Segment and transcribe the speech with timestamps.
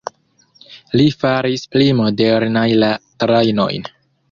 [1.01, 2.91] Li faris pli modernaj la
[3.25, 3.89] trajnojn.